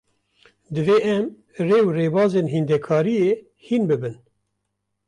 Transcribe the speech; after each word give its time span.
Divê 0.73 0.97
em, 1.15 1.25
rê 1.67 1.79
û 1.87 1.89
rêbazên 1.97 2.45
hîndekariyê 2.53 3.31
hîn 3.65 3.83
bibin 3.89 4.15